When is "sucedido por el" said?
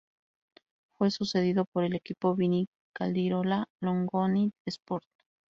1.11-1.93